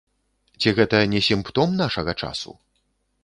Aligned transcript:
Ці 0.61 0.71
гэта 0.77 1.01
не 1.11 1.21
сімптом 1.27 1.77
нашага 1.83 2.11
часу? 2.25 2.51